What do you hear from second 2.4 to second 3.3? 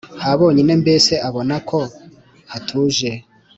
hatuje.